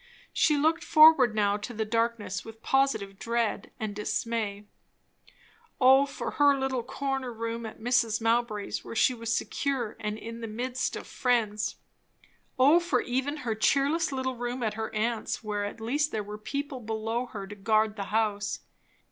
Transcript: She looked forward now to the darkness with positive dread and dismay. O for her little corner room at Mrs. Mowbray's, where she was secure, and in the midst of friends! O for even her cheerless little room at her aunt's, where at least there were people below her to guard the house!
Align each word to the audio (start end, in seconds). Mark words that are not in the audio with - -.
She 0.33 0.57
looked 0.57 0.83
forward 0.83 1.35
now 1.35 1.57
to 1.57 1.75
the 1.75 1.85
darkness 1.85 2.43
with 2.43 2.63
positive 2.63 3.19
dread 3.19 3.69
and 3.79 3.95
dismay. 3.95 4.65
O 5.79 6.07
for 6.07 6.31
her 6.31 6.57
little 6.57 6.81
corner 6.81 7.31
room 7.31 7.67
at 7.67 7.79
Mrs. 7.79 8.19
Mowbray's, 8.19 8.83
where 8.83 8.95
she 8.95 9.13
was 9.13 9.31
secure, 9.31 9.95
and 9.99 10.17
in 10.17 10.41
the 10.41 10.47
midst 10.47 10.95
of 10.95 11.05
friends! 11.05 11.75
O 12.57 12.79
for 12.79 13.01
even 13.01 13.37
her 13.45 13.53
cheerless 13.53 14.11
little 14.11 14.35
room 14.37 14.63
at 14.63 14.73
her 14.73 14.91
aunt's, 14.95 15.43
where 15.43 15.65
at 15.65 15.79
least 15.79 16.11
there 16.11 16.23
were 16.23 16.39
people 16.39 16.79
below 16.79 17.27
her 17.27 17.45
to 17.45 17.53
guard 17.53 17.95
the 17.95 18.05
house! 18.05 18.61